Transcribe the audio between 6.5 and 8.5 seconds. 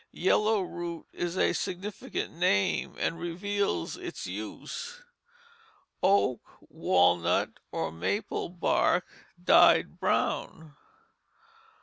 walnut, or maple